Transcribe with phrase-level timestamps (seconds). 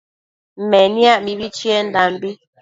[0.69, 2.31] Meniac mibi chiendambi